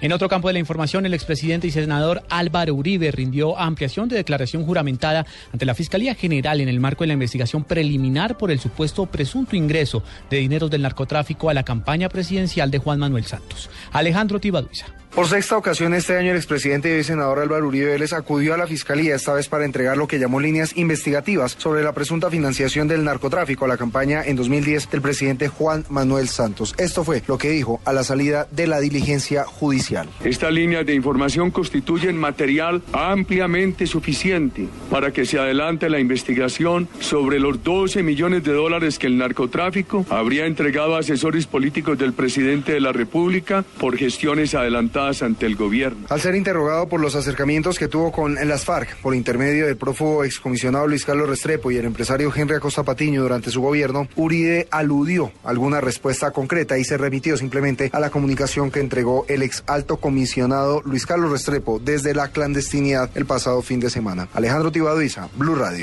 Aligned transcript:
En 0.00 0.12
otro 0.12 0.28
campo 0.28 0.46
de 0.46 0.52
la 0.52 0.60
información, 0.60 1.06
el 1.06 1.14
expresidente 1.14 1.66
y 1.66 1.70
senador 1.72 2.22
Álvaro 2.30 2.72
Uribe 2.72 3.10
rindió 3.10 3.58
ampliación 3.58 4.08
de 4.08 4.14
declaración 4.14 4.64
juramentada 4.64 5.26
ante 5.52 5.66
la 5.66 5.74
Fiscalía 5.74 6.14
General 6.14 6.60
en 6.60 6.68
el 6.68 6.78
marco 6.78 7.02
de 7.02 7.08
la 7.08 7.14
investigación 7.14 7.64
preliminar 7.64 8.38
por 8.38 8.52
el 8.52 8.60
supuesto 8.60 9.06
presunto 9.06 9.56
ingreso 9.56 10.04
de 10.30 10.36
dineros 10.36 10.70
del 10.70 10.82
narcotráfico 10.82 11.50
a 11.50 11.54
la 11.54 11.64
campaña 11.64 12.08
presidencial 12.08 12.70
de 12.70 12.78
Juan 12.78 13.00
Manuel 13.00 13.24
Santos. 13.24 13.70
Alejandro 13.90 14.38
Tibaduiza. 14.38 14.86
Por 15.14 15.26
sexta 15.26 15.56
ocasión 15.56 15.94
este 15.94 16.16
año, 16.16 16.30
el 16.30 16.36
expresidente 16.36 16.96
y 16.96 17.02
senador 17.02 17.40
Álvaro 17.40 17.66
Uribe 17.66 17.86
Vélez 17.86 18.12
acudió 18.12 18.54
a 18.54 18.56
la 18.56 18.66
Fiscalía, 18.66 19.16
esta 19.16 19.32
vez 19.32 19.48
para 19.48 19.64
entregar 19.64 19.96
lo 19.96 20.06
que 20.06 20.18
llamó 20.18 20.38
líneas 20.38 20.76
investigativas 20.76 21.56
sobre 21.58 21.82
la 21.82 21.92
presunta 21.92 22.30
financiación 22.30 22.86
del 22.86 23.02
narcotráfico 23.02 23.64
a 23.64 23.68
la 23.68 23.76
campaña 23.76 24.22
en 24.24 24.36
2010 24.36 24.90
del 24.90 25.00
presidente 25.00 25.48
Juan 25.48 25.84
Manuel 25.88 26.28
Santos. 26.28 26.74
Esto 26.78 27.04
fue 27.04 27.22
lo 27.26 27.36
que 27.38 27.50
dijo 27.50 27.80
a 27.84 27.92
la 27.92 28.04
salida 28.04 28.46
de 28.52 28.66
la 28.68 28.80
diligencia 28.80 29.44
judicial. 29.44 30.08
Estas 30.22 30.52
líneas 30.52 30.86
de 30.86 30.94
información 30.94 31.50
constituyen 31.50 32.16
material 32.16 32.82
ampliamente 32.92 33.86
suficiente 33.86 34.68
para 34.90 35.10
que 35.10 35.24
se 35.24 35.38
adelante 35.38 35.88
la 35.88 35.98
investigación 35.98 36.86
sobre 37.00 37.40
los 37.40 37.64
12 37.64 38.02
millones 38.02 38.44
de 38.44 38.52
dólares 38.52 38.98
que 38.98 39.08
el 39.08 39.18
narcotráfico 39.18 40.06
habría 40.10 40.46
entregado 40.46 40.94
a 40.94 41.00
asesores 41.00 41.46
políticos 41.46 41.98
del 41.98 42.12
presidente 42.12 42.72
de 42.72 42.80
la 42.80 42.92
República 42.92 43.64
por 43.78 43.96
gestiones 43.96 44.54
adelantadas 44.54 45.07
ante 45.08 45.46
el 45.46 45.56
gobierno. 45.56 46.06
Al 46.10 46.20
ser 46.20 46.34
interrogado 46.34 46.88
por 46.88 47.00
los 47.00 47.14
acercamientos 47.14 47.78
que 47.78 47.88
tuvo 47.88 48.12
con 48.12 48.34
las 48.34 48.64
FARC 48.64 48.96
por 49.00 49.14
intermedio 49.14 49.66
del 49.66 49.76
prófugo 49.76 50.24
excomisionado 50.24 50.86
Luis 50.86 51.04
Carlos 51.04 51.28
Restrepo 51.28 51.70
y 51.70 51.76
el 51.76 51.86
empresario 51.86 52.32
Henry 52.34 52.56
Acosta 52.56 52.82
Patiño 52.82 53.22
durante 53.22 53.50
su 53.50 53.62
gobierno, 53.62 54.06
Uribe 54.16 54.68
aludió 54.70 55.32
alguna 55.44 55.80
respuesta 55.80 56.30
concreta 56.30 56.78
y 56.78 56.84
se 56.84 56.98
remitió 56.98 57.36
simplemente 57.36 57.90
a 57.92 58.00
la 58.00 58.10
comunicación 58.10 58.70
que 58.70 58.80
entregó 58.80 59.24
el 59.28 59.42
ex 59.42 59.64
alto 59.66 59.96
comisionado 59.96 60.82
Luis 60.84 61.06
Carlos 61.06 61.30
Restrepo 61.30 61.78
desde 61.78 62.14
la 62.14 62.28
clandestinidad 62.28 63.10
el 63.14 63.26
pasado 63.26 63.62
fin 63.62 63.80
de 63.80 63.90
semana. 63.90 64.28
Alejandro 64.34 64.70
Tibaduiza, 64.70 65.28
Blue 65.36 65.54
Radio. 65.54 65.76